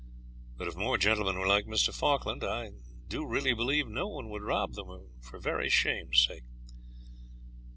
[0.57, 1.93] But if more gentlemen were like Mr.
[1.93, 2.71] Falkland I
[3.07, 6.45] do really believe no one would rob them for very shame's sake.